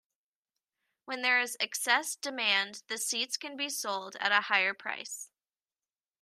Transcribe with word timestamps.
When 1.05 1.21
there 1.21 1.39
is 1.39 1.55
excess 1.59 2.15
demand, 2.15 2.81
the 2.87 2.97
seats 2.97 3.37
can 3.37 3.55
be 3.55 3.69
sold 3.69 4.15
at 4.15 4.31
a 4.31 4.41
higher 4.41 4.73
price. 4.73 5.29